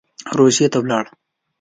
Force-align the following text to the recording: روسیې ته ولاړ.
روسیې 0.37 0.67
ته 0.71 0.77
ولاړ. 0.83 1.05